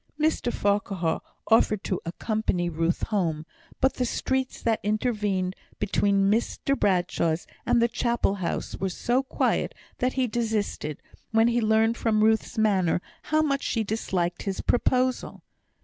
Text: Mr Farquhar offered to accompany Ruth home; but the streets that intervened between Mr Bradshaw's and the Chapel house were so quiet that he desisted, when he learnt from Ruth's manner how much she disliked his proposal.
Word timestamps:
Mr 0.19 0.51
Farquhar 0.51 1.21
offered 1.45 1.83
to 1.83 2.01
accompany 2.07 2.69
Ruth 2.71 3.03
home; 3.09 3.45
but 3.79 3.93
the 3.93 4.03
streets 4.05 4.59
that 4.59 4.79
intervened 4.81 5.55
between 5.77 6.27
Mr 6.31 6.75
Bradshaw's 6.75 7.45
and 7.67 7.79
the 7.79 7.87
Chapel 7.87 8.33
house 8.41 8.75
were 8.75 8.89
so 8.89 9.21
quiet 9.21 9.75
that 9.99 10.13
he 10.13 10.25
desisted, 10.25 11.03
when 11.29 11.49
he 11.49 11.61
learnt 11.61 11.97
from 11.97 12.23
Ruth's 12.23 12.57
manner 12.57 12.99
how 13.25 13.43
much 13.43 13.61
she 13.61 13.83
disliked 13.83 14.41
his 14.41 14.61
proposal. 14.61 15.43